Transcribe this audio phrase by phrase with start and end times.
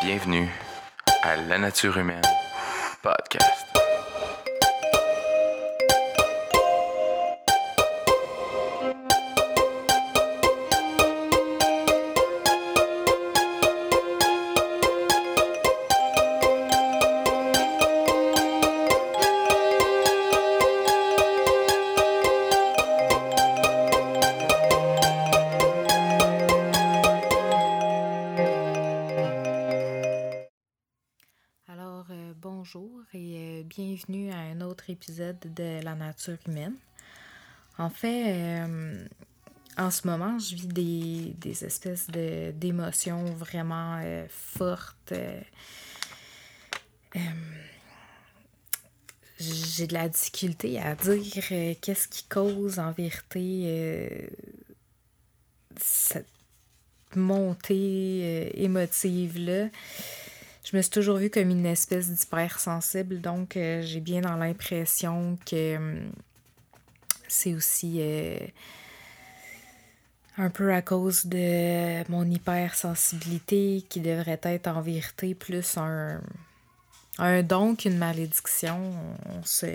[0.00, 0.48] Bienvenue
[1.22, 2.22] à La Nature Humaine
[3.02, 3.67] Podcast.
[35.08, 36.74] De La nature humaine.
[37.78, 39.06] En fait, euh,
[39.76, 45.12] en ce moment, je vis des, des espèces de- d'émotions vraiment euh, fortes.
[45.12, 45.40] euh,
[49.38, 54.28] J'ai de la difficulté à dire qu'est-ce qui cause en vérité
[55.80, 56.26] cette
[57.14, 59.68] montée émotive-là.
[60.70, 65.38] Je me suis toujours vue comme une espèce d'hypersensible, donc euh, j'ai bien dans l'impression
[65.46, 66.12] que hum,
[67.26, 68.36] c'est aussi euh,
[70.36, 76.20] un peu à cause de mon hypersensibilité qui devrait être en vérité plus un,
[77.44, 78.92] don qu'une malédiction.
[79.24, 79.72] On se,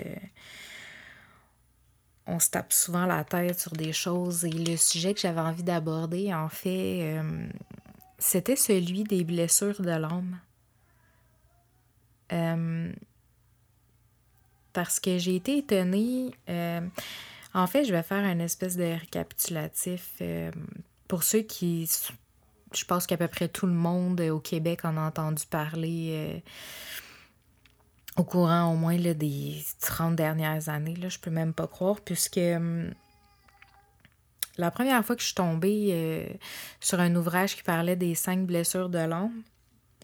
[2.52, 6.48] tape souvent la tête sur des choses et le sujet que j'avais envie d'aborder, en
[6.48, 7.48] fait, euh,
[8.16, 10.38] c'était celui des blessures de l'âme.
[12.32, 12.92] Euh,
[14.72, 16.34] parce que j'ai été étonnée.
[16.48, 16.80] euh,
[17.52, 20.50] en fait, je vais faire un espèce de récapitulatif euh,
[21.06, 21.88] pour ceux qui.
[22.74, 26.42] Je pense qu'à peu près tout le monde au Québec en a entendu parler
[28.16, 30.96] au courant au moins là, des 30 dernières années.
[30.96, 32.40] Là, je peux même pas croire, puisque
[34.58, 36.36] la première fois que je suis tombée
[36.80, 39.44] sur un ouvrage qui parlait des cinq blessures de l'âme,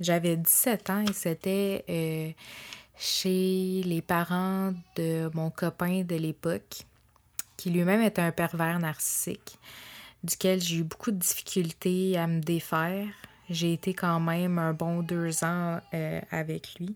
[0.01, 2.31] j'avais 17 ans et c'était euh,
[2.99, 6.85] chez les parents de mon copain de l'époque,
[7.57, 9.59] qui lui-même était un pervers narcissique,
[10.25, 13.07] duquel j'ai eu beaucoup de difficultés à me défaire.
[13.49, 16.95] J'ai été quand même un bon deux ans euh, avec lui.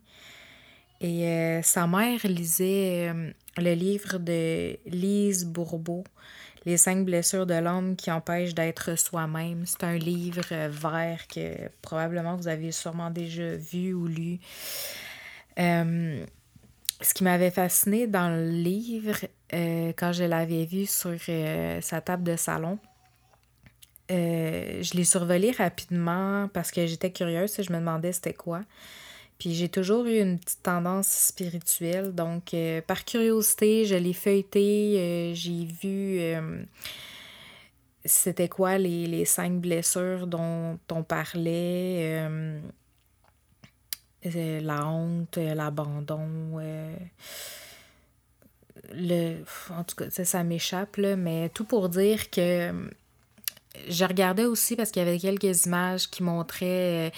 [1.00, 3.12] Et euh, sa mère lisait
[3.58, 6.04] le livre de Lise Bourbeau,
[6.66, 9.64] Les cinq blessures de l'homme qui empêchent d'être soi-même.
[9.66, 14.38] C'est un livre euh, vert que probablement vous avez sûrement déjà vu ou lu.
[15.58, 16.24] Euh,
[17.00, 19.16] ce qui m'avait fasciné dans le livre,
[19.52, 21.18] euh, quand je l'avais vu sur
[21.82, 22.78] sa table de salon,
[24.08, 28.60] je l'ai survolé rapidement parce que j'étais curieuse et je me demandais c'était quoi.
[29.44, 34.96] Puis j'ai toujours eu une petite tendance spirituelle, donc euh, par curiosité, je l'ai feuilleté,
[34.98, 36.64] euh, j'ai vu euh,
[38.06, 42.26] c'était quoi les, les cinq blessures dont on parlait,
[44.24, 46.58] la honte, l'abandon,
[48.94, 52.72] le, en tout cas, ça, ça m'échappe, là, mais tout pour dire que
[53.88, 57.10] je regardais aussi parce qu'il y avait quelques images qui montraient euh,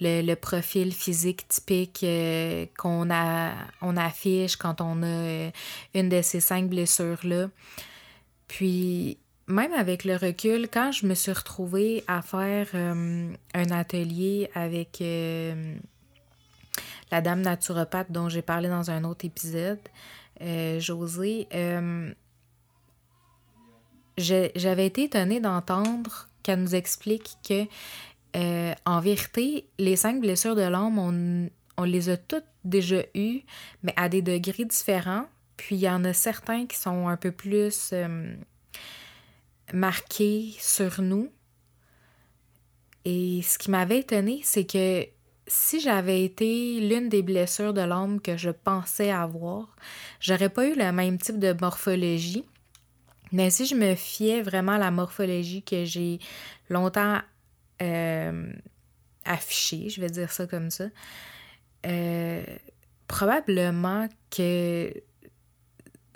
[0.00, 5.50] le, le profil physique typique euh, qu'on a, on affiche quand on a euh,
[5.94, 7.48] une de ces cinq blessures-là.
[8.48, 15.02] Puis, même avec le recul, quand je me suis retrouvée à faire un atelier avec
[17.10, 19.80] la dame naturopathe dont j'ai parlé dans un autre épisode,
[20.42, 21.46] euh, Josée,
[24.16, 27.66] j'avais été étonnée d'entendre qu'elle nous explique que,
[28.36, 33.40] euh, en vérité, les cinq blessures de l'âme, on, les a toutes déjà eues,
[33.82, 35.26] mais à des degrés différents.
[35.56, 38.34] Puis il y en a certains qui sont un peu plus euh,
[39.72, 41.30] marqués sur nous.
[43.04, 45.06] Et ce qui m'avait étonnée, c'est que
[45.48, 49.74] si j'avais été l'une des blessures de l'âme que je pensais avoir,
[50.20, 52.44] j'aurais pas eu le même type de morphologie.
[53.32, 56.18] Mais si je me fiais vraiment à la morphologie que j'ai
[56.68, 57.20] longtemps
[57.80, 58.52] euh,
[59.24, 60.84] affichée, je vais dire ça comme ça,
[61.86, 62.44] euh,
[63.08, 64.92] probablement que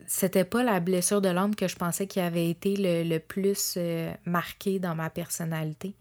[0.07, 4.13] c'était pas la blessure de l'âme que je pensais qui avait été le, plus euh,
[4.25, 5.95] marquée dans ma personnalité.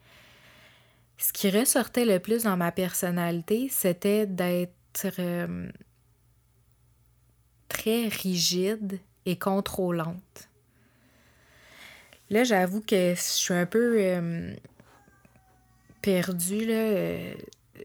[1.18, 5.70] Ce qui ressortait le plus dans ma personnalité, c'était d'être euh,
[7.68, 10.50] très rigide et contrôlante.
[12.32, 14.54] Là, j'avoue que je suis un peu euh,
[16.02, 16.66] perdue.
[16.66, 16.74] Là.
[16.74, 17.36] Euh,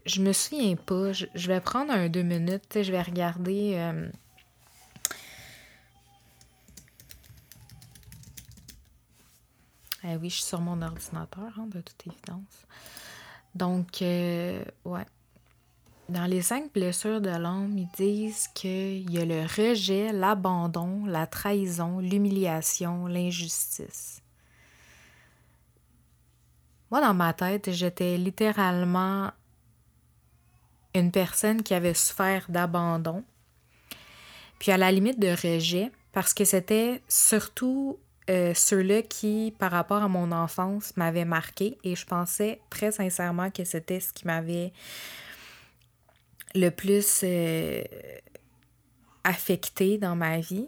[0.05, 1.11] je me souviens pas.
[1.13, 2.81] Je, vais prendre un deux minutes.
[2.81, 3.73] Je vais regarder.
[3.75, 4.09] euh,
[10.03, 12.65] Eh oui, je suis sur mon ordinateur, hein, de toute évidence.
[13.53, 15.05] Donc, ouais.
[16.09, 21.27] dans les cinq blessures de l'âme, ils disent qu'il y a le rejet, l'abandon, la
[21.27, 24.23] trahison, l'humiliation, l'injustice.
[26.91, 29.31] Moi, dans ma tête, j'étais littéralement
[30.93, 33.23] une personne qui avait souffert d'abandon,
[34.59, 37.97] puis à la limite de rejet, parce que c'était surtout
[38.29, 43.49] euh, ceux-là qui, par rapport à mon enfance, m'avaient marqué et je pensais très sincèrement
[43.49, 44.73] que c'était ce qui m'avait
[46.53, 47.81] le plus euh,
[49.23, 50.67] affecté dans ma vie.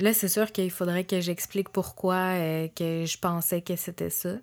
[0.00, 4.34] Là, c'est sûr qu'il faudrait que j'explique pourquoi euh, que je pensais que c'était ça.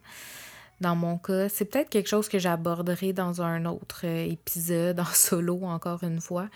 [0.82, 5.06] Dans mon cas, c'est peut-être quelque chose que j'aborderai dans un autre euh, épisode, en
[5.06, 6.50] solo, encore une fois.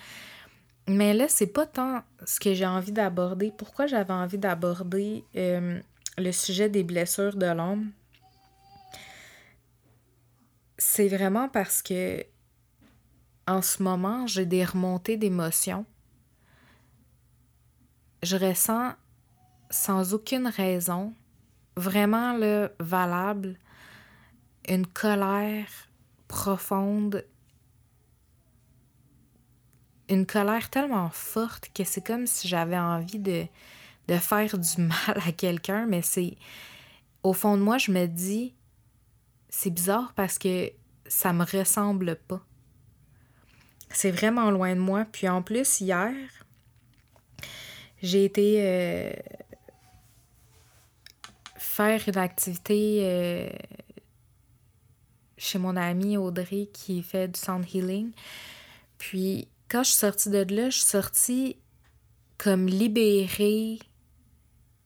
[0.88, 3.52] Mais là, c'est pas tant ce que j'ai envie d'aborder.
[3.58, 7.92] Pourquoi j'avais envie d'aborder le sujet des blessures de l'homme?
[10.78, 12.26] C'est vraiment parce que
[13.48, 15.86] en ce moment, j'ai des remontées d'émotions.
[18.22, 18.94] Je ressens
[19.70, 21.14] sans aucune raison,
[21.76, 23.58] vraiment le valable,
[24.68, 25.68] une colère
[26.28, 27.26] profonde,
[30.10, 33.46] une colère tellement forte que c'est comme si j'avais envie de,
[34.20, 36.38] faire du mal à quelqu'un, mais c'est
[37.24, 38.54] au fond de moi, je me dis,
[39.50, 40.72] c'est bizarre parce que
[41.06, 42.42] ça me ressemble pas.
[43.90, 45.06] C'est vraiment loin de moi.
[45.06, 46.14] Puis en plus, hier,
[48.02, 49.14] j'ai été euh,
[51.56, 53.50] faire une activité euh,
[55.44, 58.12] chez mon amie Audrey qui fait du sound healing.
[58.98, 61.58] Puis quand je suis sortie de là, je suis sortie
[62.38, 63.80] comme libérée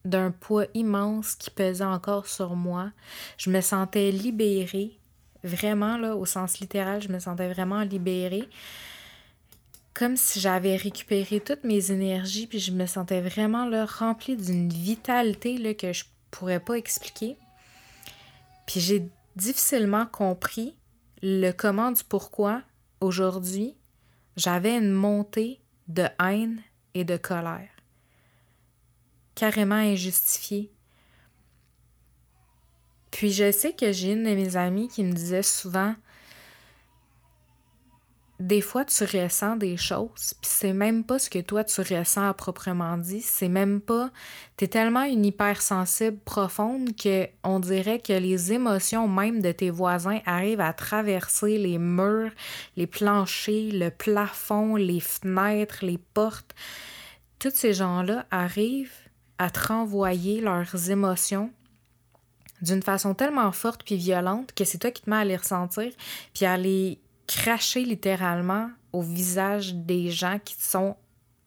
[0.04, 2.90] d'un poids immense qui pesait encore sur moi.
[3.36, 4.98] Je me sentais libérée,
[5.44, 8.48] vraiment là, au sens littéral, je me sentais vraiment libérée
[9.94, 14.68] comme si j'avais récupéré toutes mes énergies, puis je me sentais vraiment là, remplie d'une
[14.68, 17.36] vitalité que je pourrais pas expliquer.
[18.64, 19.08] Puis j'ai
[19.38, 20.76] difficilement compris
[21.22, 22.62] le comment du pourquoi
[23.00, 23.76] aujourd'hui
[24.36, 26.60] j'avais une montée de haine
[26.94, 27.70] et de colère.
[29.36, 30.72] Carrément injustifiée.
[33.12, 35.94] Puis je sais que j'ai une de mes amies qui me disait souvent
[38.40, 42.28] des fois, tu ressens des choses, puis c'est même pas ce que toi tu ressens
[42.28, 43.20] à proprement dit.
[43.20, 44.10] C'est même pas.
[44.56, 50.20] T'es tellement une hypersensible profonde que on dirait que les émotions même de tes voisins
[50.24, 52.30] arrivent à traverser les murs,
[52.76, 56.54] les planchers, le plafond, les fenêtres, les portes.
[57.40, 58.92] Tous ces gens-là arrivent
[59.38, 61.50] à te renvoyer leurs émotions
[62.62, 65.92] d'une façon tellement forte puis violente que c'est toi qui te mets à les ressentir
[66.34, 70.96] puis à les cracher littéralement au visage des gens qui sont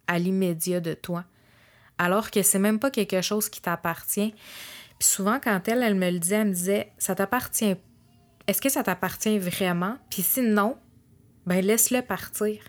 [0.07, 1.25] à l'immédiat de toi.
[1.97, 4.33] Alors que c'est même pas quelque chose qui t'appartient.
[4.99, 7.75] Puis souvent, quand elle, elle me le disait, elle me disait Ça t'appartient.
[8.47, 9.97] Est-ce que ça t'appartient vraiment?
[10.09, 10.77] Puis si non,
[11.45, 12.61] ben laisse-le partir.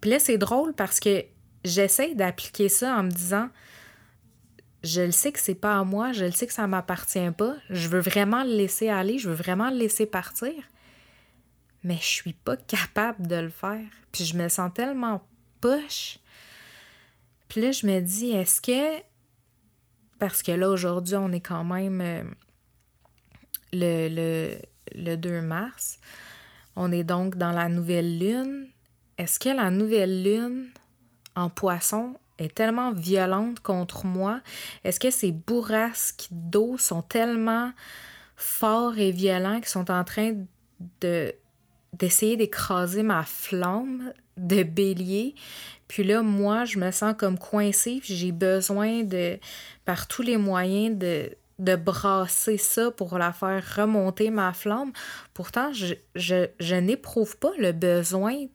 [0.00, 1.24] Puis là, c'est drôle parce que
[1.64, 3.48] j'essaie d'appliquer ça en me disant
[4.82, 7.56] je le sais que c'est pas à moi, je le sais que ça m'appartient pas,
[7.70, 10.52] je veux vraiment le laisser aller, je veux vraiment le laisser partir
[11.84, 13.86] mais je suis pas capable de le faire.
[14.10, 15.22] Puis je me sens tellement
[15.60, 16.18] poche.
[17.48, 19.02] Puis là, je me dis, est-ce que.
[20.18, 22.24] Parce que là, aujourd'hui, on est quand même euh,
[23.72, 24.58] le, le,
[24.94, 25.98] le 2 mars.
[26.76, 28.68] On est donc dans la nouvelle lune.
[29.18, 30.70] Est-ce que la nouvelle lune
[31.36, 34.40] en poisson est tellement violente contre moi?
[34.82, 37.72] Est-ce que ces bourrasques d'eau sont tellement
[38.36, 40.34] forts et violents qu'ils sont en train
[41.00, 41.34] de
[41.98, 45.34] d'essayer d'écraser ma flamme de bélier.
[45.88, 49.38] Puis là, moi, je me sens comme coincée, j'ai besoin de,
[49.84, 54.92] par tous les moyens, de, de brasser ça pour la faire remonter ma flamme.
[55.34, 58.46] Pourtant, je, n'éprouve pas le besoin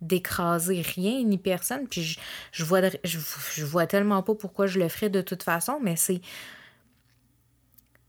[0.00, 1.88] d'écraser rien ni personne.
[1.88, 2.20] Puis je,
[2.52, 6.20] je, vois, je vois tellement pas pourquoi je le ferais de toute façon, mais c'est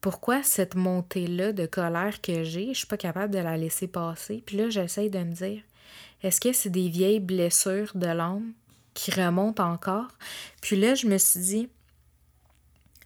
[0.02, 4.44] pourquoi cette montée-là de colère que j'ai, je suis pas capable de la laisser passer?
[4.46, 5.62] Puis là, j'essaye de me dire,
[6.24, 8.54] est-ce que c'est des vieilles blessures de l'âme
[8.96, 10.10] qui remontent encore?
[10.62, 11.70] Puis là, je me suis dit,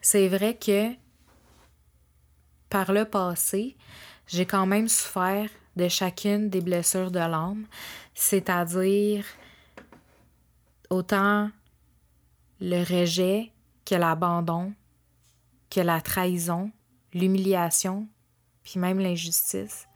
[0.02, 0.92] c'est vrai que
[2.70, 3.76] par le passé,
[4.28, 7.66] j'ai quand même souffert de chacune des blessures de l'âme,
[8.14, 9.26] c'est-à-dire
[10.90, 11.50] autant
[12.62, 13.52] le rejet
[13.86, 14.74] que l'abandon,
[15.70, 16.72] que la trahison,
[17.16, 18.08] l'humiliation,
[18.64, 19.88] puis même l'injustice.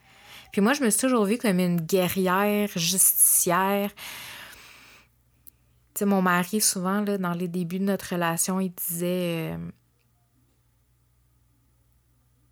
[0.51, 3.93] Puis moi, je me suis toujours vue comme une guerrière, justicière.
[5.93, 9.51] Tu sais, mon mari, souvent, dans les débuts de notre relation, il disait...
[9.53, 9.57] Euh,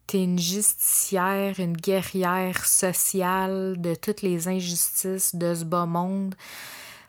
[0.05, 6.33] T'es une justicière, une guerrière sociale de toutes les injustices de ce bas monde.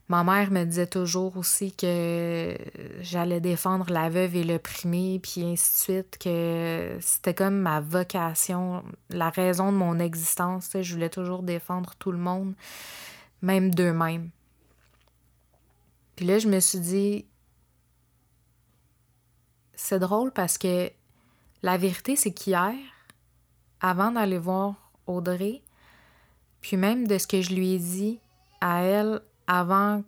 [0.08, 2.56] Ma mère me disait toujours aussi que
[3.00, 8.82] j'allais défendre la veuve et l'opprimé, puis ainsi de suite, que c'était comme ma vocation,
[9.10, 10.70] la raison de mon existence.
[10.80, 12.54] Je voulais toujours défendre tout le monde,
[13.42, 14.30] même d'eux-mêmes.
[16.16, 17.26] Puis là, je me suis dit,
[19.74, 20.90] c'est drôle parce que
[21.62, 22.72] la vérité, c'est qu'hier,
[23.82, 25.60] avant d'aller voir Audrey,
[26.62, 28.20] puis même de ce que je lui ai dit
[28.62, 30.04] à elle avant,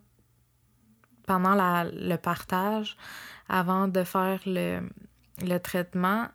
[1.26, 1.54] pendant
[1.92, 2.96] le partage,
[3.48, 4.88] avant de faire le,
[5.42, 6.28] le traitement,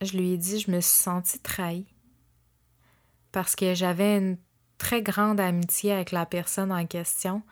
[0.00, 1.86] je lui ai dit, je me suis sentie trahie.
[3.32, 4.38] Parce que j'avais une
[4.78, 7.42] très grande amitié avec la personne en question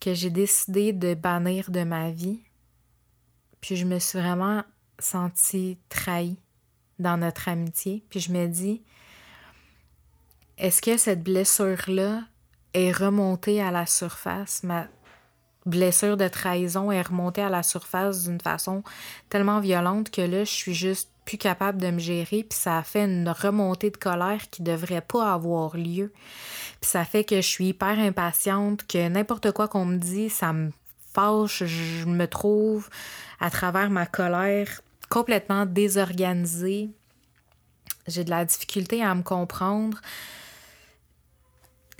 [0.00, 2.40] que j'ai décidé de bannir de ma vie.
[3.60, 4.64] Puis je me suis vraiment
[4.98, 6.38] sentie trahie
[6.98, 8.04] dans notre amitié.
[8.10, 8.82] Puis je me dis,
[10.58, 12.24] est-ce que cette blessure-là
[12.74, 14.62] est remontée à la surface?
[14.62, 14.86] Ma
[15.66, 18.82] blessure de trahison est remontée à la surface d'une façon
[19.28, 22.82] tellement violente que là, je suis juste plus capable de me gérer, puis ça a
[22.82, 26.12] fait une remontée de colère qui devrait pas avoir lieu.
[26.80, 30.52] Puis ça fait que je suis hyper impatiente, que n'importe quoi qu'on me dit, ça
[30.52, 30.72] me
[31.12, 32.88] fâche, je me trouve
[33.38, 36.90] à travers ma colère complètement désorganisée.
[38.06, 40.00] J'ai de la difficulté à me comprendre.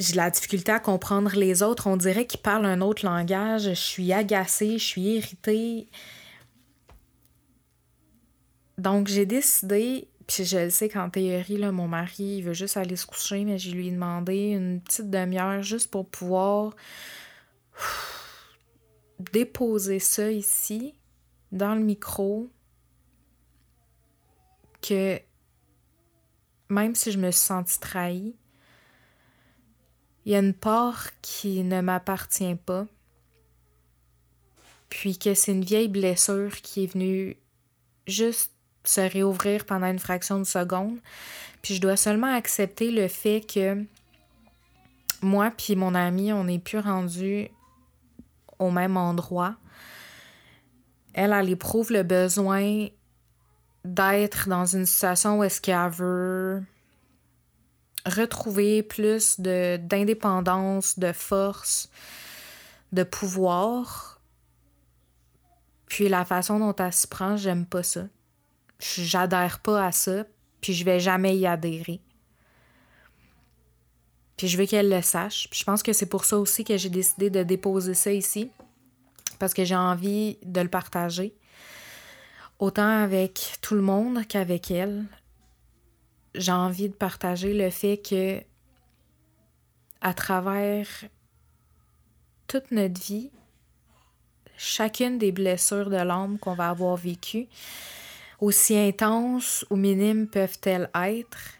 [0.00, 1.87] J'ai la difficulté à comprendre les autres.
[1.87, 3.64] On dirait qu'ils parlent un autre langage.
[3.64, 5.88] Je suis agacée, je suis irritée.
[8.78, 12.78] Donc, j'ai décidé, puis je le sais qu'en théorie, là, mon mari, il veut juste
[12.78, 16.75] aller se coucher, mais je lui ai demandé une petite demi-heure juste pour pouvoir
[19.33, 20.95] déposer ça ici,
[21.52, 22.49] dans le micro,
[24.80, 25.21] que
[26.71, 28.35] même si je me suis sentie trahie,
[30.24, 32.86] il y a une part qui ne m'appartient pas,
[34.88, 37.36] puis que c'est une vieille blessure qui est venue
[38.06, 38.52] juste
[38.84, 40.98] se réouvrir pendant une fraction de seconde,
[41.62, 43.84] puis je dois seulement accepter le fait que
[45.22, 47.48] moi puis mon ami, on n'est plus rendu
[48.58, 49.56] au même endroit.
[51.12, 52.86] Elle, elle éprouve le besoin
[53.84, 56.62] d'être dans une situation où est-ce qu'elle veut
[58.07, 61.90] retrouver plus d'indépendance, de force,
[62.92, 64.21] de pouvoir.
[65.87, 68.04] Puis la façon dont elle se prend, j'aime pas ça.
[68.78, 70.25] J'adhère pas à ça,
[70.61, 72.00] puis je vais jamais y adhérer.
[74.37, 75.49] Puis je veux qu'elle le sache.
[75.50, 78.50] Puis je pense que c'est pour ça aussi que j'ai décidé de déposer ça ici,
[79.38, 81.35] parce que j'ai envie de le partager
[82.59, 85.04] autant avec tout le monde qu'avec elle.
[86.34, 88.40] J'ai envie de partager le fait que
[90.00, 90.87] à travers
[92.46, 93.30] toute notre vie,
[94.56, 97.49] chacune des blessures de l'âme qu'on va avoir vécues,
[98.40, 101.58] aussi intenses ou minimes peuvent-elles être,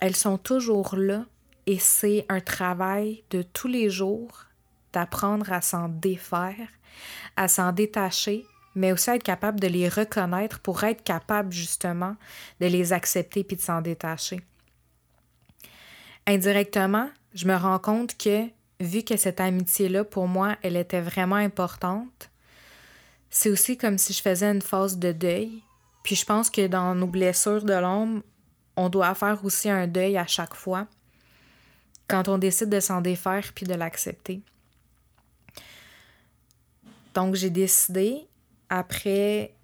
[0.00, 1.24] elles sont toujours là
[1.66, 4.44] et c'est un travail de tous les jours
[4.92, 6.68] d'apprendre à s'en défaire,
[7.36, 12.16] à s'en détacher mais aussi être capable de les reconnaître pour être capable justement
[12.60, 14.40] de les accepter puis de s'en détacher.
[16.26, 18.46] Indirectement, je me rends compte que
[18.80, 22.30] vu que cette amitié-là, pour moi, elle était vraiment importante,
[23.30, 25.62] c'est aussi comme si je faisais une phase de deuil.
[26.02, 28.22] Puis je pense que dans nos blessures de l'homme,
[28.76, 30.86] on doit faire aussi un deuil à chaque fois
[32.06, 34.40] quand on décide de s'en défaire puis de l'accepter.
[37.14, 38.27] Donc j'ai décidé
[38.70, 39.54] après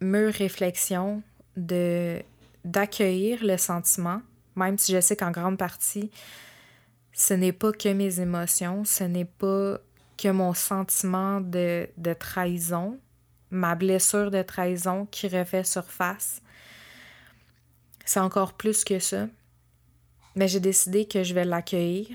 [0.00, 1.22] mûre réflexion,
[1.56, 2.22] de
[2.64, 4.20] d'accueillir le sentiment,
[4.54, 6.10] même si je sais qu'en grande partie,
[7.12, 9.78] ce n'est pas que mes émotions, ce n'est pas
[10.18, 13.00] que mon sentiment de, de trahison,
[13.50, 16.42] ma blessure de trahison qui refait surface.
[18.04, 19.26] C'est encore plus que ça.
[20.36, 22.08] Mais j'ai décidé que je vais l'accueillir,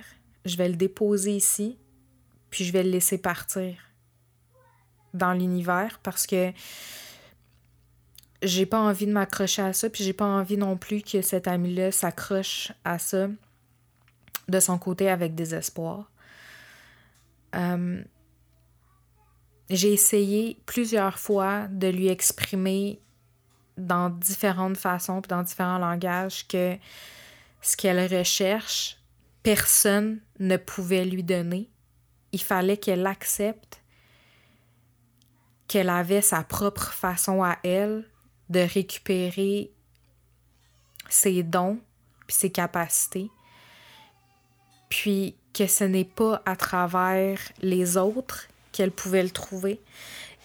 [0.45, 1.79] je vais le déposer ici,
[2.51, 3.84] puis je vais le laisser partir
[5.15, 6.51] dans l'univers parce que
[8.41, 11.47] j'ai pas envie de m'accrocher à ça, puis j'ai pas envie non plus que cet
[11.47, 13.27] ami-là s'accroche à ça
[14.47, 16.11] de son côté avec désespoir.
[17.55, 18.03] Euh,
[19.69, 22.99] j'ai essayé plusieurs fois de lui exprimer
[23.77, 26.77] dans différentes façons, dans différents langages, que
[27.61, 28.97] ce qu'elle recherche,
[29.41, 31.69] personne ne pouvait lui donner.
[32.31, 33.81] Il fallait qu'elle accepte
[35.67, 38.05] qu'elle avait sa propre façon à elle
[38.49, 39.71] de récupérer
[41.09, 41.79] ses dons
[42.27, 43.29] puis ses capacités.
[44.89, 49.79] Puis que ce n'est pas à travers les autres qu'elle pouvait le trouver.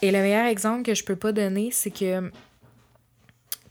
[0.03, 2.31] Et le meilleur exemple que je peux pas donner, c'est que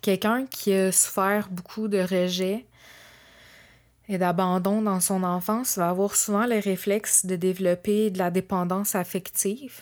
[0.02, 2.66] quelqu'un qui a souffert beaucoup de rejet
[4.10, 8.96] et d'abandon dans son enfance va avoir souvent le réflexe de développer de la dépendance
[8.96, 9.82] affective.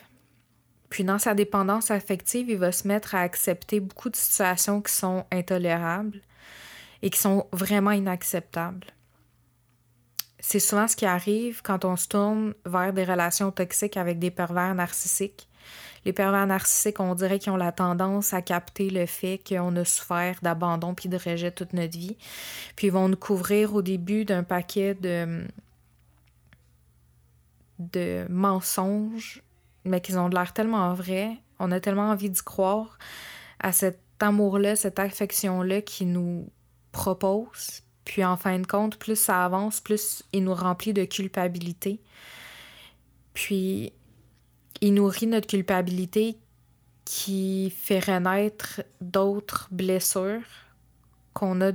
[0.90, 4.94] Puis dans sa dépendance affective, il va se mettre à accepter beaucoup de situations qui
[4.94, 6.22] sont intolérables
[7.02, 8.88] et qui sont vraiment inacceptables.
[10.40, 14.32] C'est souvent ce qui arrive quand on se tourne vers des relations toxiques avec des
[14.32, 15.48] pervers narcissiques.
[16.06, 19.84] Les pervers narcissiques, on dirait qu'ils ont la tendance à capter le fait qu'on a
[19.84, 22.16] souffert d'abandon puis de rejet toute notre vie.
[22.76, 25.46] Puis ils vont nous couvrir au début d'un paquet de,
[27.80, 29.44] de mensonges,
[29.88, 31.38] mais qu'ils ont l'air tellement vrai.
[31.60, 32.98] On a tellement envie d'y croire
[33.60, 36.50] à cet amour-là, cette affection-là qui nous
[36.92, 37.82] propose.
[38.06, 42.02] Puis en fin de compte, plus ça avance, plus il nous remplit de culpabilité.
[43.34, 43.92] Puis
[44.82, 46.38] il nourrit notre culpabilité
[47.06, 50.42] qui fait renaître d'autres blessures
[51.34, 51.72] qu'on a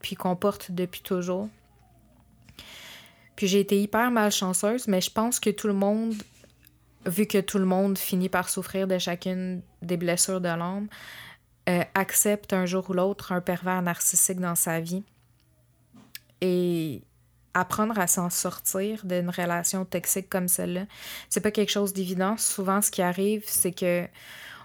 [0.00, 1.48] puis qu'on porte depuis toujours.
[3.36, 6.14] Puis j'ai été hyper malchanceuse, mais je pense que tout le monde,
[7.06, 10.88] vu que tout le monde finit par souffrir de chacune des blessures de l'âme,
[11.68, 15.02] euh, accepte un jour ou l'autre un pervers narcissique dans sa vie.
[16.40, 17.02] Et
[17.54, 20.86] apprendre à s'en sortir d'une relation toxique comme celle-là,
[21.28, 22.36] c'est pas quelque chose d'évident.
[22.36, 24.06] Souvent, ce qui arrive, c'est que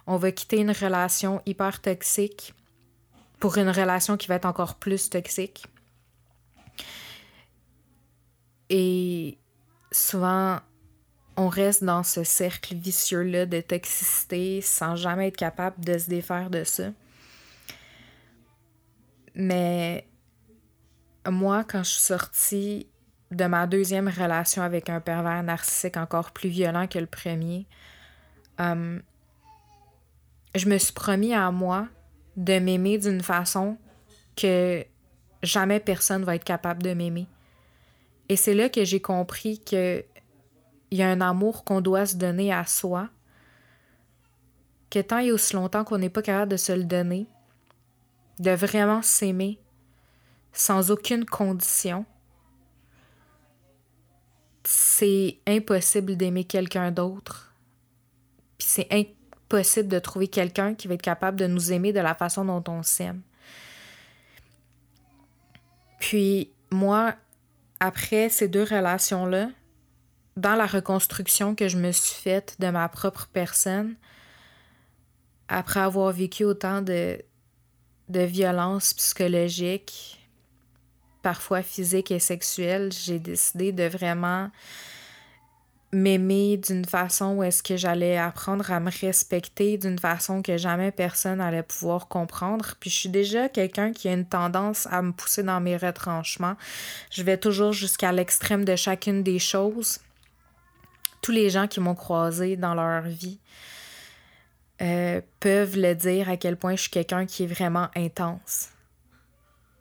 [0.07, 2.55] on va quitter une relation hyper toxique
[3.39, 5.65] pour une relation qui va être encore plus toxique.
[8.69, 9.37] Et
[9.91, 10.59] souvent,
[11.39, 16.49] on reste dans ce cercle vicieux-là de toxicité sans jamais être capable de se défaire
[16.49, 16.89] de ça.
[19.35, 20.05] Mais
[21.25, 22.87] moi, quand je suis sortie
[23.31, 27.67] de ma deuxième relation avec un pervers narcissique encore plus violent que le premier,
[28.59, 28.99] euh,
[30.55, 31.87] je me suis promis à moi
[32.35, 33.77] de m'aimer d'une façon
[34.35, 34.83] que
[35.41, 37.27] jamais personne va être capable de m'aimer.
[38.27, 40.03] Et c'est là que j'ai compris que
[40.91, 43.09] il y a un amour qu'on doit se donner à soi,
[44.89, 47.27] que tant et aussi longtemps qu'on n'est pas capable de se le donner,
[48.39, 49.59] de vraiment s'aimer,
[50.51, 52.05] sans aucune condition,
[54.63, 57.53] c'est impossible d'aimer quelqu'un d'autre.
[58.57, 62.15] Puis c'est impossible de trouver quelqu'un qui va être capable de nous aimer de la
[62.15, 63.21] façon dont on s'aime.
[65.99, 67.15] Puis moi,
[67.79, 69.49] après ces deux relations-là,
[70.39, 73.95] dans la reconstruction que je me suis faite de ma propre personne,
[75.47, 77.21] après avoir vécu autant de,
[78.07, 80.27] de violences psychologiques,
[81.21, 84.49] parfois physique et sexuelle, j'ai décidé de vraiment
[85.91, 90.91] m'aimer d'une façon où est-ce que j'allais apprendre à me respecter d'une façon que jamais
[90.91, 92.75] personne allait pouvoir comprendre.
[92.79, 96.55] Puis je suis déjà quelqu'un qui a une tendance à me pousser dans mes retranchements.
[97.09, 99.99] Je vais toujours jusqu'à l'extrême de chacune des choses.
[101.21, 103.39] Tous les gens qui m'ont croisé dans leur vie
[104.81, 108.69] euh, peuvent le dire à quel point je suis quelqu'un qui est vraiment intense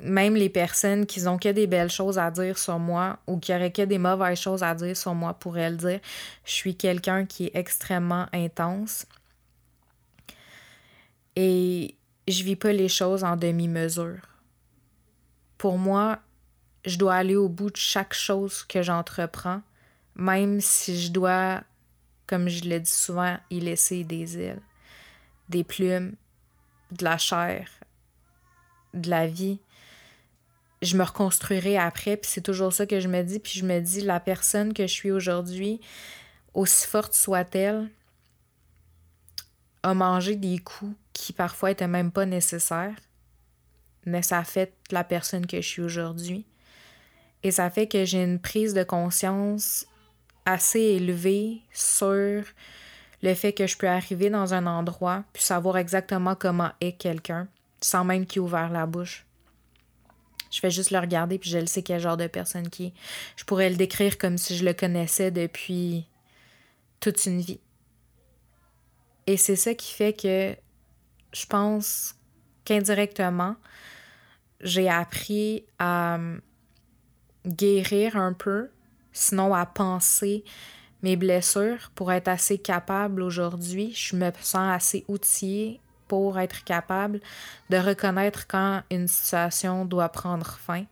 [0.01, 3.53] même les personnes qui ont que des belles choses à dire sur moi ou qui
[3.53, 6.01] auraient que des mauvaises choses à dire sur moi pourraient le dire.
[6.45, 9.07] Je suis quelqu'un qui est extrêmement intense.
[11.35, 11.97] Et
[12.27, 14.21] je vis pas les choses en demi-mesure.
[15.57, 16.19] Pour moi,
[16.85, 19.63] je dois aller au bout de chaque chose que j'entreprends,
[20.19, 21.63] même si je dois,
[22.27, 24.63] comme je le dis souvent, y laisser des ailes,
[25.49, 26.15] des plumes,
[26.93, 27.69] de la chair,
[28.93, 29.59] de la vie
[30.83, 32.17] je me reconstruirai après.
[32.17, 33.39] Puis c'est toujours ça que je me dis.
[33.39, 35.81] Puis je me dis, la personne que je suis aujourd'hui,
[36.55, 37.91] aussi forte soit-elle,
[39.83, 42.97] a mangé des coups qui parfois étaient même pas nécessaires.
[44.07, 46.47] Mais ça fait la personne que je suis aujourd'hui.
[47.43, 49.87] Et ça fait que j'ai une prise de conscience
[50.49, 52.43] assez élevée sur
[53.23, 57.49] le fait que je peux arriver dans un endroit puis savoir exactement comment est quelqu'un
[57.83, 59.27] sans même qu'il ait ouvert la bouche.
[60.51, 62.93] Je fais juste le regarder puis je le sais quel genre de personne qui est.
[63.37, 66.07] Je pourrais le décrire comme si je le connaissais depuis
[67.01, 67.61] toute une vie.
[69.27, 70.57] Et c'est ça qui fait que
[71.35, 72.15] je pense
[72.65, 73.57] qu'indirectement,
[74.63, 76.19] j'ai appris à
[77.47, 78.71] guérir un peu,
[79.19, 80.45] sinon à penser
[81.03, 83.93] mes blessures pour être assez capable aujourd'hui.
[83.95, 87.21] Je me sens assez outillée pour être capable
[87.71, 90.85] de reconnaître quand une situation doit prendre fin.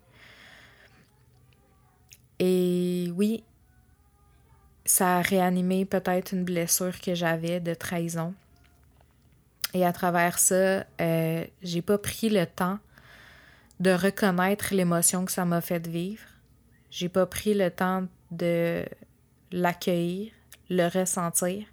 [2.38, 3.42] Et oui,
[4.84, 8.34] ça a réanimé peut-être une blessure que j'avais de trahison.
[9.74, 12.78] Et à travers ça, euh, j'ai pas pris le temps
[13.80, 16.22] de reconnaître l'émotion que ça m'a fait vivre.
[16.90, 18.84] J'ai pas pris le temps de
[19.52, 20.32] l'accueillir,
[20.68, 21.64] le ressentir,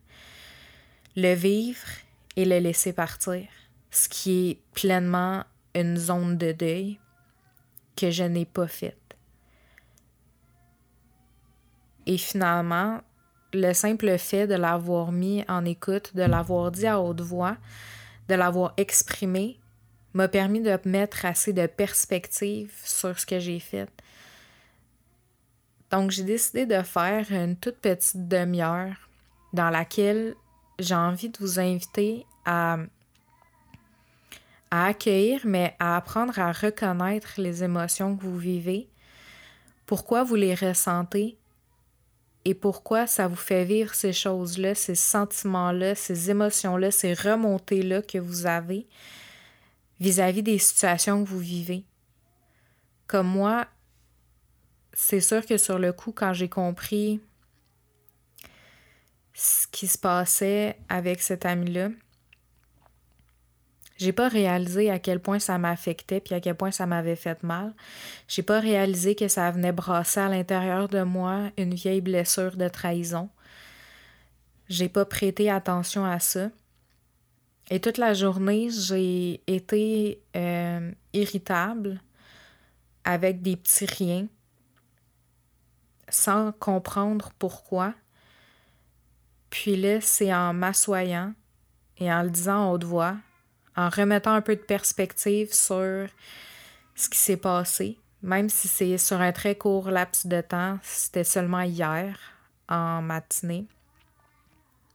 [1.16, 1.88] le vivre
[2.36, 3.48] et le laisser partir,
[3.92, 5.44] ce qui est pleinement
[5.76, 7.00] une zone de deuil
[7.96, 8.98] que je n'ai pas faite.
[12.06, 13.02] Et finalement,
[13.54, 17.58] le simple fait de l'avoir mis en écoute, de l'avoir dit à haute voix,
[18.28, 19.60] de l'avoir exprimé,
[20.14, 23.90] m'a permis de mettre assez de perspective sur ce que j'ai fait.
[25.94, 28.96] Donc, j'ai décidé de faire une toute petite demi-heure
[29.54, 30.34] dans laquelle
[30.80, 32.80] j'ai envie de vous inviter à,
[34.72, 38.90] accueillir, mais à apprendre à reconnaître les émotions que vous vivez,
[39.86, 41.38] pourquoi vous les ressentez
[42.44, 48.18] et pourquoi ça vous fait vivre ces choses-là, ces sentiments-là, ces émotions-là, ces remontées-là que
[48.18, 48.88] vous avez
[50.00, 51.84] vis-à-vis -vis des situations que vous vivez.
[53.06, 53.68] Comme moi,
[54.94, 57.20] c'est sûr que sur le coup, quand j'ai compris
[59.34, 61.90] ce qui se passait avec cet ami-là,
[63.98, 67.42] j'ai pas réalisé à quel point ça m'affectait puis à quel point ça m'avait fait
[67.44, 67.74] mal.
[68.28, 72.68] J'ai pas réalisé que ça venait brasser à l'intérieur de moi une vieille blessure de
[72.68, 73.30] trahison.
[74.68, 76.50] J'ai pas prêté attention à ça.
[77.70, 82.02] Et toute la journée, j'ai été euh, irritable
[83.06, 84.28] avec des petits riens
[86.10, 87.94] sans comprendre pourquoi.
[89.50, 91.34] Puis là, c'est en m'assoyant
[91.98, 93.16] et en le disant à haute voix,
[93.76, 96.08] en remettant un peu de perspective sur
[96.96, 101.24] ce qui s'est passé, même si c'est sur un très court laps de temps, c'était
[101.24, 102.18] seulement hier,
[102.70, 103.68] en matinée.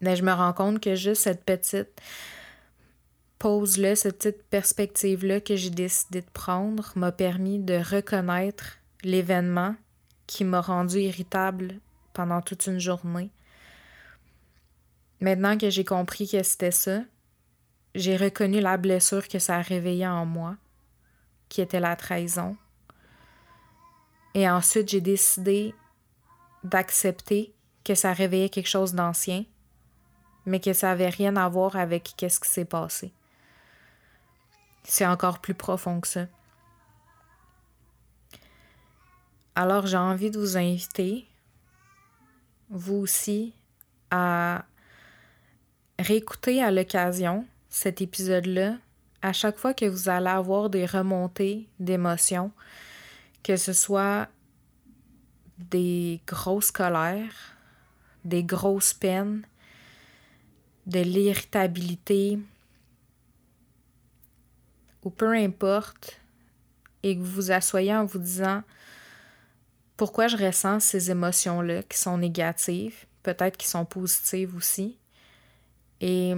[0.01, 2.01] Mais je me rends compte que juste cette petite
[3.39, 9.77] pause-là, cette petite perspective-là que j'ai décidé de prendre m'a permis de reconnaître l'événement
[10.29, 11.81] qui m'a rendu irritable
[12.13, 13.31] pendant toute une journée.
[15.21, 17.01] Maintenant que j'ai compris que c'était ça,
[17.97, 20.57] j'ai reconnu la blessure que ça a réveillée en moi,
[21.49, 22.57] qui était la trahison.
[24.35, 25.75] Et ensuite, j'ai décidé
[26.63, 29.45] d'accepter que ça réveillait quelque chose d'ancien,
[30.45, 33.13] mais que ça n'avait rien à voir avec qu'est-ce qui s'est passé.
[34.85, 36.27] C'est encore plus profond que ça.
[39.61, 41.27] Alors, j'ai envie de vous inviter,
[42.71, 43.53] vous aussi,
[44.09, 44.65] à
[45.99, 48.77] réécouter à l'occasion cet épisode-là,
[49.21, 52.53] à chaque fois que vous allez avoir des remontées d'émotions,
[53.43, 54.29] que ce soit
[55.59, 57.57] des grosses colères,
[58.25, 59.45] des grosses peines,
[60.87, 62.39] de l'irritabilité,
[65.03, 66.21] ou peu importe,
[67.03, 68.63] et que vous vous asseyez en vous disant
[69.99, 74.97] pourquoi je ressens ces émotions-là qui sont négatives, peut-être qui sont positives aussi,
[76.01, 76.35] et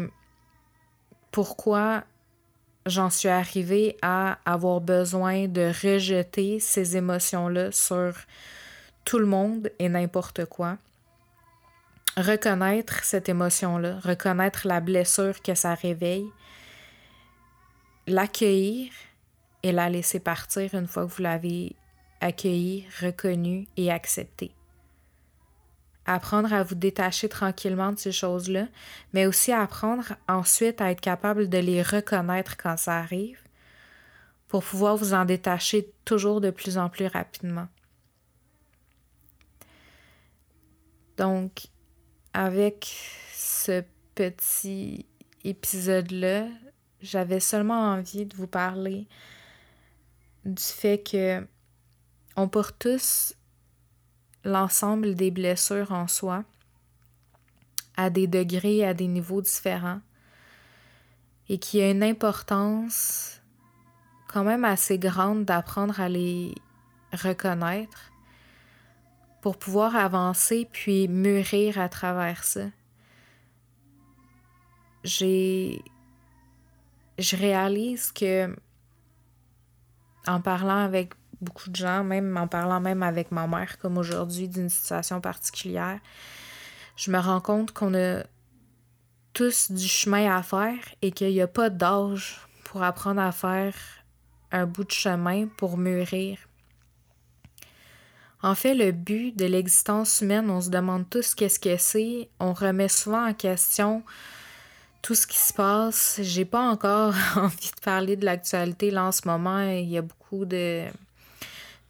[1.30, 2.04] pourquoi
[2.86, 8.14] j'en suis arrivée à avoir besoin de rejeter ces émotions-là sur
[9.04, 10.78] tout le monde et n'importe quoi.
[12.16, 16.26] Reconnaître cette émotion-là, reconnaître la blessure que ça réveille,
[18.06, 18.90] l'accueillir
[19.62, 21.76] et la laisser partir une fois que vous l'avez
[22.20, 24.54] accueillie, reconnue et acceptée
[26.06, 28.66] apprendre à vous détacher tranquillement de ces choses-là,
[29.12, 33.40] mais aussi apprendre ensuite à être capable de les reconnaître quand ça arrive
[34.48, 37.68] pour pouvoir vous en détacher toujours de plus en plus rapidement.
[41.16, 41.66] Donc,
[42.32, 42.90] avec
[43.32, 45.06] ce petit
[45.44, 46.46] épisode-là,
[47.00, 49.06] j'avais seulement envie de vous parler
[50.44, 51.46] du fait que
[52.40, 53.34] on porte tous
[54.44, 56.44] l'ensemble des blessures en soi
[57.96, 60.00] à des degrés, à des niveaux différents
[61.50, 63.42] et qui a une importance
[64.28, 66.54] quand même assez grande d'apprendre à les
[67.12, 68.10] reconnaître
[69.42, 72.66] pour pouvoir avancer puis mûrir à travers ça.
[75.04, 75.82] J'ai
[77.18, 78.56] je réalise que
[80.26, 84.48] en parlant avec beaucoup de gens, même en parlant même avec ma mère, comme aujourd'hui,
[84.48, 85.98] d'une situation particulière,
[86.96, 88.22] je me rends compte qu'on a
[89.32, 93.74] tous du chemin à faire et qu'il n'y a pas d'âge pour apprendre à faire
[94.52, 96.38] un bout de chemin pour mûrir.
[98.42, 102.28] En fait, le but de l'existence humaine, on se demande tous qu'est-ce que c'est.
[102.38, 104.02] On remet souvent en question
[105.02, 106.20] tout ce qui se passe.
[106.22, 109.60] J'ai pas encore envie de parler de l'actualité là en ce moment.
[109.60, 110.86] Il y a beaucoup de.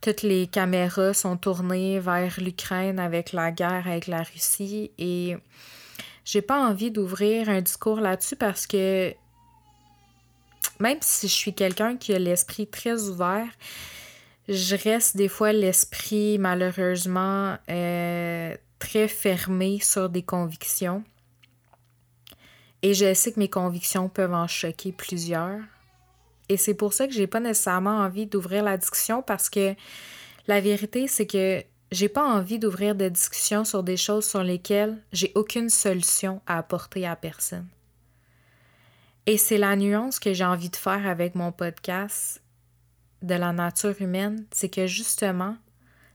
[0.01, 5.37] Toutes les caméras sont tournées vers l'Ukraine avec la guerre avec la Russie et
[6.25, 9.15] j'ai pas envie d'ouvrir un discours là-dessus parce que
[10.79, 13.49] même si je suis quelqu'un qui a l'esprit très ouvert,
[14.49, 21.05] je reste des fois l'esprit malheureusement euh, très fermé sur des convictions.
[22.83, 25.61] Et je sais que mes convictions peuvent en choquer plusieurs.
[26.51, 29.77] Et c'est pour ça que j'ai pas nécessairement envie d'ouvrir la discussion parce que
[30.49, 35.01] la vérité, c'est que j'ai pas envie d'ouvrir des discussions sur des choses sur lesquelles
[35.13, 37.69] j'ai aucune solution à apporter à personne.
[39.27, 42.43] Et c'est la nuance que j'ai envie de faire avec mon podcast
[43.23, 45.57] de la nature humaine, c'est que justement,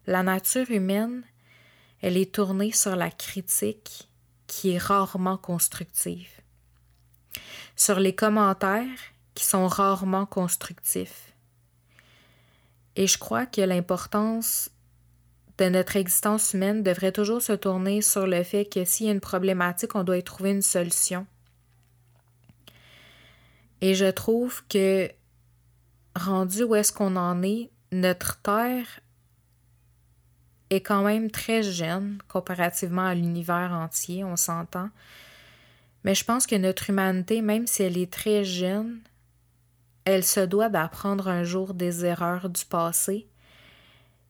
[0.06, 1.24] la nature humaine,
[2.02, 4.10] elle est tournée sur la critique
[4.48, 6.28] qui est rarement constructive
[7.78, 11.34] sur les commentaires qui sont rarement constructifs.
[12.95, 14.71] Et je crois que l'importance
[15.58, 19.13] de notre existence humaine devrait toujours se tourner sur le fait que s'il y a
[19.13, 21.28] une problématique, on doit y trouver une solution.
[23.82, 25.12] Et je trouve que
[26.15, 29.00] rendu où est-ce qu'on en est, notre Terre
[30.69, 34.89] est quand même très jeune comparativement à l'univers entier, on s'entend.
[36.04, 39.00] Mais je pense que notre humanité, même si elle est très jeune,
[40.05, 43.27] elle se doit d'apprendre un jour des erreurs du passé.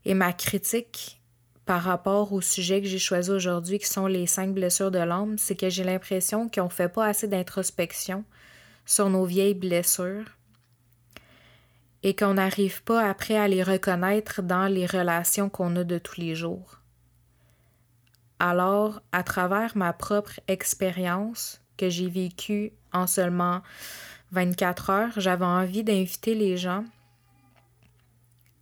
[0.05, 1.21] Et ma critique
[1.65, 5.37] par rapport au sujet que j'ai choisi aujourd'hui, qui sont les cinq blessures de l'âme,
[5.37, 8.23] c'est que j'ai l'impression qu'on ne fait pas assez d'introspection
[8.85, 10.25] sur nos vieilles blessures
[12.03, 16.21] et qu'on n'arrive pas après à les reconnaître dans les relations qu'on a de tous
[16.21, 16.79] les jours.
[18.37, 23.61] Alors, à travers ma propre expérience, que j'ai vécu en seulement
[24.35, 26.83] 24 heures, j'avais envie d'inviter les gens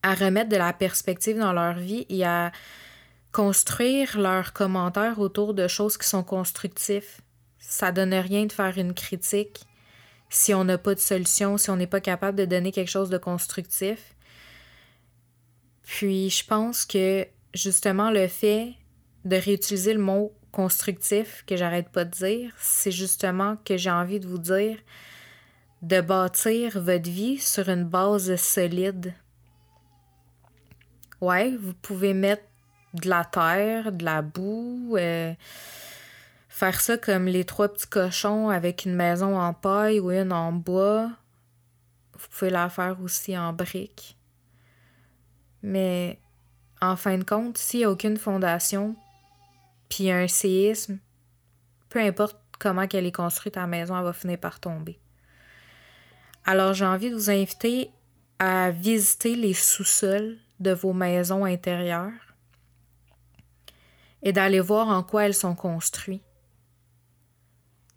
[0.03, 2.51] à remettre de la perspective dans leur vie et à
[3.31, 7.21] construire leurs commentaires autour de choses qui sont constructifs.
[7.57, 9.65] Ça donne rien de faire une critique
[10.29, 13.09] si on n'a pas de solution, si on n'est pas capable de donner quelque chose
[13.09, 14.15] de constructif.
[15.81, 18.73] Puis je pense que justement le fait
[19.25, 24.19] de réutiliser le mot constructif que j'arrête pas de dire, c'est justement que j'ai envie
[24.19, 24.77] de vous dire
[25.83, 29.13] de bâtir votre vie sur une base solide.
[31.19, 32.43] Ouais, vous pouvez mettre
[32.93, 35.33] de la terre, de la boue, euh,
[36.47, 40.53] faire ça comme les trois petits cochons avec une maison en paille ou une en
[40.53, 41.11] bois.
[42.13, 44.17] Vous pouvez la faire aussi en briques.
[45.63, 46.17] Mais
[46.81, 48.95] en fin de compte, s'il n'y a aucune fondation,
[49.89, 50.99] puis un séisme,
[51.89, 54.97] peu importe comment qu'elle est construite, ta maison, va finir par tomber.
[56.45, 57.91] Alors, j'ai envie de vous inviter
[58.39, 62.11] à visiter les sous-sols de vos maisons intérieures
[64.21, 66.23] et d'aller voir en quoi elles sont construites.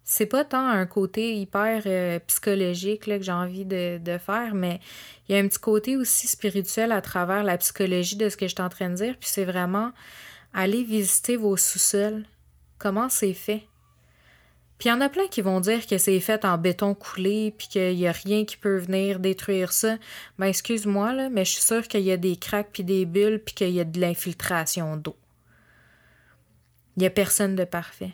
[0.03, 4.79] C'est pas tant un côté hyper euh, psychologique que j'ai envie de, de, faire, mais
[5.27, 8.47] il y a un petit côté aussi spirituel à travers la psychologie de ce que
[8.47, 9.17] je suis en train de dire.
[9.19, 9.91] Puis c'est vraiment
[10.53, 12.25] Allez visiter vos sous-sols.
[12.79, 13.67] Comment c'est fait?
[14.77, 17.53] Puis il y en a plein qui vont dire que c'est fait en béton coulé,
[17.57, 19.97] puis qu'il n'y a rien qui peut venir détruire ça.
[20.37, 23.41] Ben excuse-moi, là, mais je suis sûre qu'il y a des craques, puis des bulles,
[23.43, 25.15] puis qu'il y a de l'infiltration d'eau.
[26.95, 28.13] Il n'y a personne de parfait.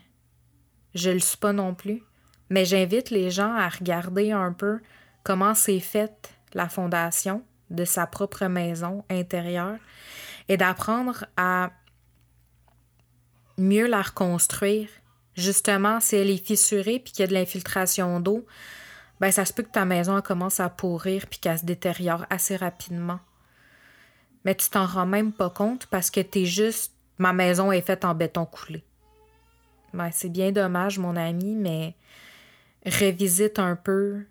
[0.96, 2.04] Je le suis pas non plus.
[2.50, 4.80] Mais j'invite les gens à regarder un peu
[5.24, 9.78] comment c'est fait la fondation de sa propre maison intérieure
[10.50, 11.72] et d'apprendre à
[13.58, 14.90] mieux la reconstruire.
[15.36, 18.46] Justement, si elle est fissurée puis qu'il y a de l'infiltration d'eau,
[19.20, 22.56] ben ça se peut que ta maison commence à pourrir puis qu'elle se détériore assez
[22.56, 23.20] rapidement.
[24.46, 27.82] Mais tu t'en rends même pas compte parce que tu es juste ma maison est
[27.82, 28.84] faite en béton coulé.
[29.94, 31.96] Ben, c'est bien dommage, mon ami, mais
[32.86, 34.26] revisite un peu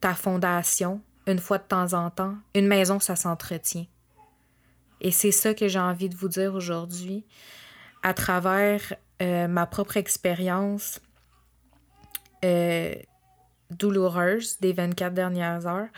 [0.00, 2.36] ta fondation une fois de temps en temps.
[2.54, 3.86] Une maison, ça s'entretient.
[5.00, 7.24] Et c'est ça que j'ai envie de vous dire aujourd'hui
[8.02, 11.00] à travers euh, ma propre expérience,
[12.44, 12.94] euh,
[13.70, 15.88] douloureuse des 24 dernières heures,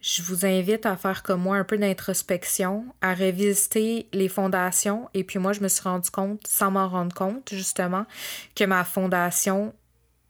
[0.00, 5.08] je vous invite à faire comme moi un peu d'introspection, à revisiter les fondations.
[5.14, 8.04] Et puis moi, je me suis rendu compte, sans m'en rendre compte, justement,
[8.56, 9.72] que ma fondation,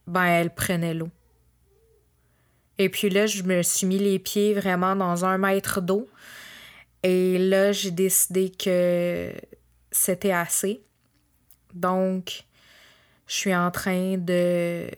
[0.07, 1.09] ben, elle prenait l'eau.
[2.77, 6.07] Et puis là, je me suis mis les pieds vraiment dans un mètre d'eau.
[7.03, 9.33] Et là, j'ai décidé que
[9.93, 10.83] c'était assez.
[11.75, 12.45] Donc,
[13.27, 14.91] je suis en train de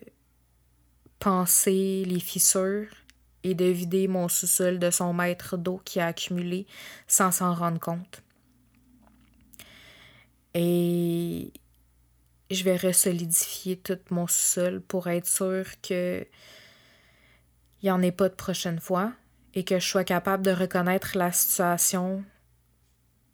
[1.19, 2.89] penser les fissures
[3.43, 6.67] et de vider mon sous-sol de son mètre d'eau qui a accumulé
[7.07, 8.23] sans s'en rendre compte.
[10.55, 11.53] Et
[12.51, 16.27] je vais resolidifier tout mon sous-sol pour être sûr que
[17.83, 19.13] il n'y en ait pas de prochaine fois
[19.53, 22.25] et que je sois capable de reconnaître la situation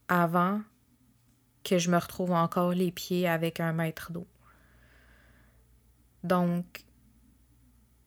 [0.08, 0.60] avant
[1.64, 4.26] que je me retrouve encore les pieds avec un mètre d'eau.
[6.24, 6.64] Donc,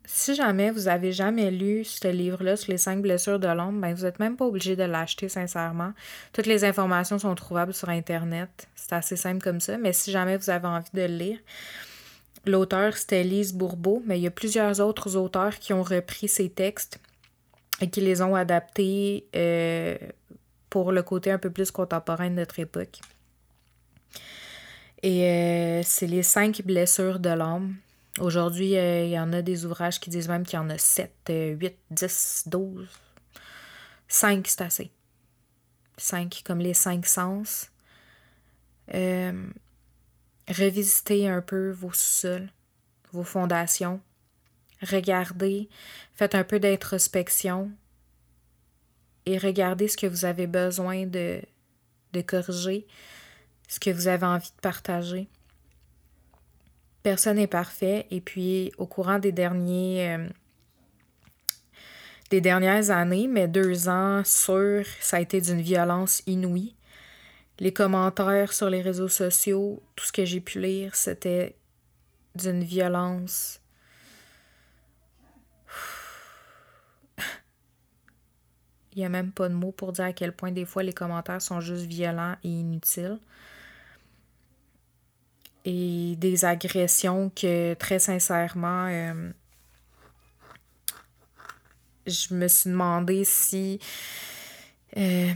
[0.06, 3.94] si jamais vous avez jamais lu ce livre-là sur les cinq blessures de l'ombre, ben
[3.94, 5.94] vous n'êtes même pas obligé de l'acheter sincèrement.
[6.34, 8.68] Toutes les informations sont trouvables sur Internet.
[8.76, 9.78] C'est assez simple comme ça.
[9.78, 11.40] Mais si jamais vous avez envie de le lire,
[12.46, 16.50] L'auteur, c'était Lise Bourbeau, mais il y a plusieurs autres auteurs qui ont repris ces
[16.50, 17.00] textes
[17.80, 19.98] et qui les ont adaptés euh,
[20.70, 23.00] pour le côté un peu plus contemporain de notre époque.
[25.04, 27.76] Et euh, c'est les cinq blessures de l'âme.
[28.20, 30.78] Aujourd'hui, euh, il y en a des ouvrages qui disent même qu'il y en a
[30.78, 32.90] sept, huit, dix, douze.
[34.08, 34.92] Cinq, c'est assez.
[35.98, 37.70] Cinq, comme les cinq sens
[40.48, 42.50] revisitez un peu vos sous-sols,
[43.12, 44.02] vos fondations.
[44.82, 45.70] Regardez,
[46.14, 47.72] faites un peu d'introspection
[49.26, 51.42] et regardez ce que vous avez besoin de,
[52.12, 52.86] de corriger,
[53.68, 55.28] ce que vous avez envie de partager.
[57.02, 60.28] Personne n'est parfait et puis au courant des derniers euh,
[62.30, 66.76] des dernières années, mais deux ans sûr, ça a été d'une violence inouïe
[67.60, 71.56] les commentaires sur les réseaux sociaux, tout ce que j'ai pu lire, c'était
[72.36, 73.62] d'une violence.
[78.94, 80.94] Il n'y a même pas de mots pour dire à quel point des fois les
[80.94, 83.20] commentaires sont juste violents et inutiles.
[85.66, 89.32] Et des agressions que très sincèrement, euh,
[92.06, 93.80] je me suis demandé si...
[94.98, 95.32] Euh,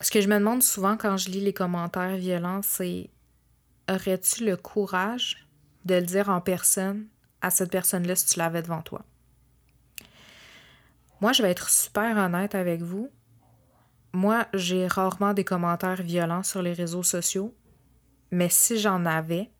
[0.00, 3.10] ce que je me demande souvent quand je lis les commentaires violents, c'est
[3.88, 5.46] aurais-tu le courage
[5.84, 7.06] de le dire en personne
[7.40, 9.04] à cette personne-là si tu l'avais devant toi?
[11.20, 13.10] Moi, je vais être super honnête avec vous.
[14.12, 17.54] Moi, j'ai rarement des commentaires violents sur les réseaux sociaux,
[18.34, 19.50] mais si j'en avais,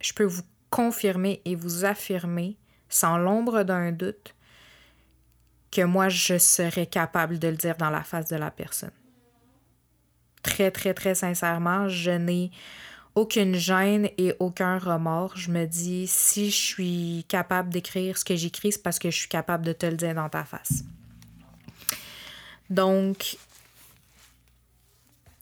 [0.00, 2.56] je peux vous confirmer et vous affirmer,
[2.88, 4.34] sans l'ombre d'un doute,
[5.70, 8.92] que moi, je serais capable de le dire dans la face de la personne
[10.44, 12.52] très, très, très sincèrement, je n'ai
[13.16, 15.36] aucune gêne et aucun remords.
[15.36, 19.16] Je me dis, si je suis capable d'écrire ce que j'écris, c'est parce que je
[19.16, 20.84] suis capable de te le dire dans ta face.
[22.70, 23.36] Donc,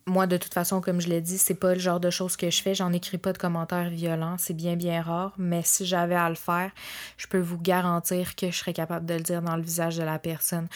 [0.06, 2.50] moi, de toute façon, comme je l'ai dit, c'est pas le genre de choses que
[2.50, 2.74] je fais.
[2.74, 4.36] J'en écris pas de commentaires violents.
[4.38, 5.32] C'est bien, bien rare.
[5.38, 6.70] Mais si j'avais à le faire,
[7.16, 10.02] je peux vous garantir que je serais capable de le dire dans le visage de
[10.02, 10.68] la personne.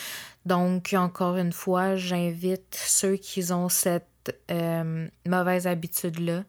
[0.44, 4.06] Donc, encore une fois, j'invite ceux qui ont cette
[4.50, 6.44] euh, mauvaise habitude-là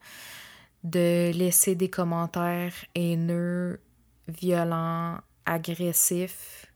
[0.84, 3.80] de laisser des commentaires haineux,
[4.28, 6.66] violents, agressifs,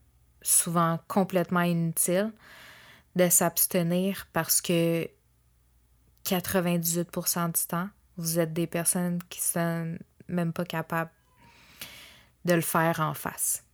[0.42, 2.32] souvent complètement inutiles,
[3.14, 5.08] de s'abstenir parce que
[6.24, 9.96] 98% du temps, vous êtes des personnes qui sont
[10.28, 11.10] même pas capables
[12.44, 13.64] de le faire en face.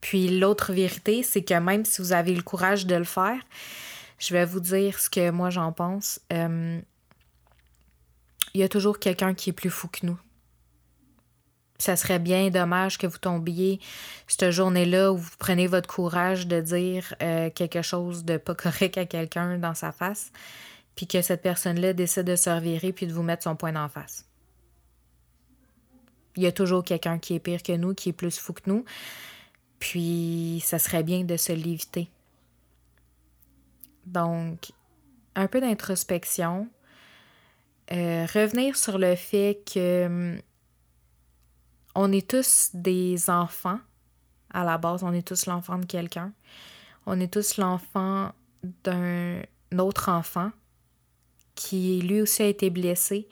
[0.00, 3.40] Puis l'autre vérité, c'est que même si vous avez le courage de le faire,
[4.18, 6.20] je vais vous dire ce que moi j'en pense.
[6.32, 6.80] Euh,
[8.54, 10.18] il y a toujours quelqu'un qui est plus fou que nous.
[11.78, 13.80] Ça serait bien dommage que vous tombiez
[14.28, 18.98] cette journée-là où vous prenez votre courage de dire euh, quelque chose de pas correct
[18.98, 20.30] à quelqu'un dans sa face,
[20.94, 23.88] puis que cette personne-là décide de se revirer puis de vous mettre son point d'en
[23.88, 24.26] face.
[26.36, 28.62] Il y a toujours quelqu'un qui est pire que nous, qui est plus fou que
[28.66, 28.84] nous.
[29.78, 32.08] Puis ça serait bien de se l'éviter.
[34.06, 34.72] Donc,
[35.34, 36.68] un peu d'introspection.
[37.90, 40.40] Euh, revenir sur le fait que hum,
[41.94, 43.80] on est tous des enfants.
[44.54, 46.32] À la base, on est tous l'enfant de quelqu'un.
[47.04, 48.32] On est tous l'enfant
[48.84, 49.42] d'un
[49.78, 50.52] autre enfant
[51.54, 53.28] qui lui aussi a été blessé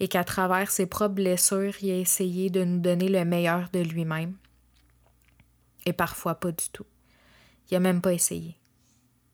[0.00, 3.80] et qu'à travers ses propres blessures, il a essayé de nous donner le meilleur de
[3.80, 4.36] lui-même.
[5.86, 6.86] Et parfois pas du tout.
[7.70, 8.56] Il a même pas essayé.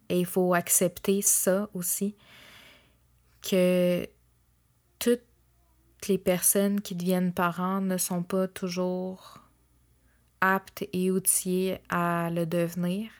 [0.09, 2.15] Et il faut accepter ça aussi,
[3.41, 4.07] que
[4.99, 5.23] toutes
[6.09, 9.39] les personnes qui deviennent parents ne sont pas toujours
[10.41, 13.11] aptes et outillées à le devenir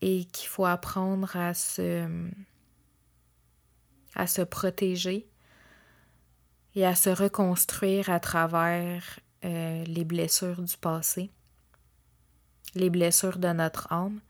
[0.00, 2.06] et qu'il faut apprendre à se,
[4.16, 5.28] à se protéger
[6.74, 11.30] et à se reconstruire à travers euh, les blessures du passé,
[12.74, 14.20] les blessures de notre âme.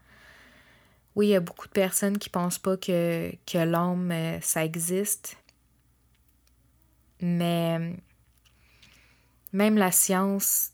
[1.14, 4.40] Oui, il y a beaucoup de personnes qui ne pensent pas que, que l'âme, euh,
[4.42, 5.38] ça existe,
[7.20, 7.96] mais
[9.52, 10.72] même la science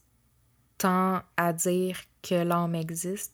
[0.78, 3.32] tend à dire que l'âme existe.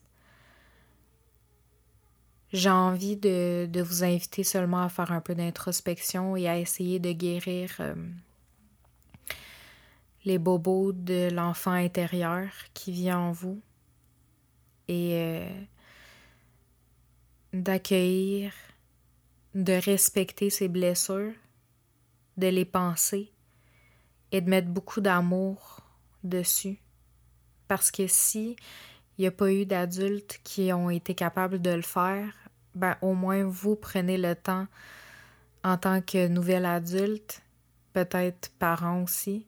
[2.52, 7.12] J'ai envie de, vous inviter seulement à faire un peu d'introspection et à essayer de
[7.12, 7.94] guérir euh,
[10.24, 13.60] les bobos de l'enfant intérieur qui vit en vous
[14.88, 15.48] et euh,
[17.52, 18.52] d'accueillir,
[19.54, 21.34] de respecter ses blessures,
[22.38, 23.30] de les penser
[24.32, 25.80] et de mettre beaucoup d'amour
[26.24, 26.78] dessus.
[27.66, 28.56] Parce que si
[29.18, 32.32] il n'y a pas eu d'adultes qui ont été capables de le faire,
[32.74, 34.68] ben au moins vous prenez le temps
[35.64, 37.42] en tant que nouvel adulte,
[37.92, 39.46] peut-être parent aussi,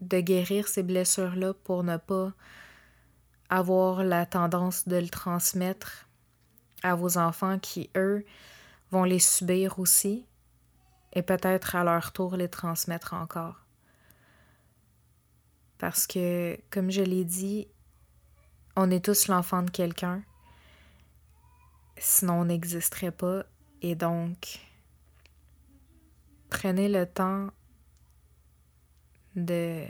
[0.00, 2.32] de guérir ces blessures-là pour ne pas
[3.50, 6.08] avoir la tendance de le transmettre
[6.82, 8.24] à vos enfants qui, eux,
[8.90, 10.26] vont les subir aussi
[11.12, 13.60] et peut-être à leur tour les transmettre encore.
[15.78, 17.68] Parce que, comme je l'ai dit,
[18.76, 20.22] on est tous l'enfant de quelqu'un.
[21.96, 23.44] Sinon, on n'existerait pas.
[23.82, 24.60] Et donc,
[26.50, 27.48] prenez le temps
[29.36, 29.84] de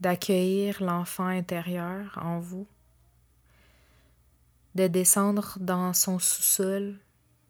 [0.00, 2.68] d'accueillir l'enfant intérieur en vous,
[4.74, 6.98] de descendre dans son sous-sol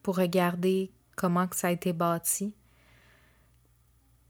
[0.04, 2.54] pour regarder comment que ça a été bâti,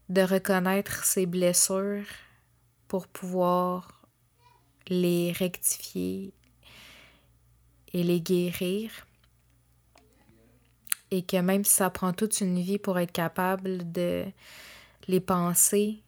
[0.09, 2.07] de reconnaître ses blessures
[2.87, 3.96] pour pouvoir
[4.89, 6.33] les rectifier
[7.93, 8.91] et les guérir.
[11.09, 14.25] Et que même si ça prend toute une vie pour être capable de
[15.07, 16.03] les penser,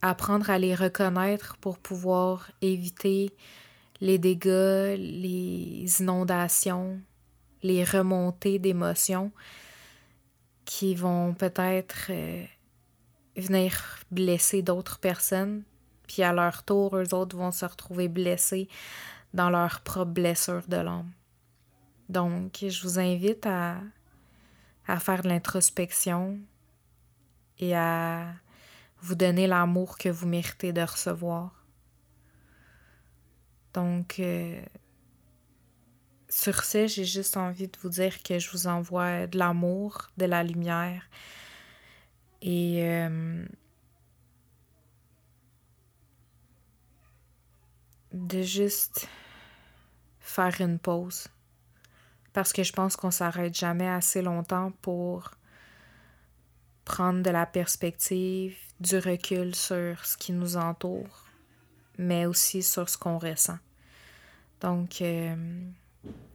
[0.00, 3.30] apprendre à les reconnaître pour pouvoir éviter
[4.00, 7.00] les dégâts, les inondations,
[7.62, 9.30] les remontées d'émotions
[10.64, 12.44] qui vont peut-être euh,
[13.36, 15.62] venir blesser d'autres personnes
[16.06, 18.68] puis à leur tour, eux autres vont se retrouver blessés
[19.32, 21.10] dans leur propre blessure de l'âme.
[22.08, 23.78] Donc, je vous invite à,
[24.86, 26.38] à faire de l'introspection
[27.58, 28.26] et à
[29.00, 31.64] vous donner l'amour que vous méritez de recevoir.
[33.72, 34.62] Donc, euh,
[36.28, 40.26] sur ce, j'ai juste envie de vous dire que je vous envoie de l'amour, de
[40.26, 41.08] la lumière
[42.40, 43.44] et euh,
[48.14, 49.08] de juste
[50.20, 51.28] faire une pause.
[52.32, 55.32] Parce que je pense qu'on s'arrête jamais assez longtemps pour
[56.84, 61.26] prendre de la perspective, du recul sur ce qui nous entoure,
[61.98, 63.58] mais aussi sur ce qu'on ressent.
[64.60, 65.34] Donc, euh,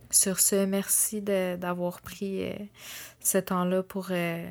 [0.09, 2.53] sur ce, merci d'avoir pris euh,
[3.19, 4.49] ce temps-là pour euh,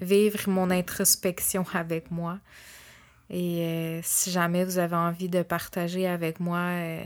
[0.00, 2.38] vivre mon introspection avec moi.
[3.30, 7.04] Et euh, si jamais vous avez envie de partager avec moi euh,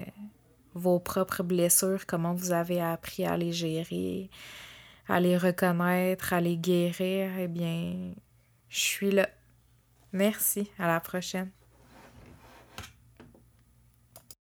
[0.75, 4.31] vos propres blessures, comment vous avez appris à les gérer,
[5.09, 8.13] à les reconnaître, à les guérir, eh bien,
[8.69, 9.29] je suis là.
[10.13, 10.71] Merci.
[10.79, 11.51] À la prochaine.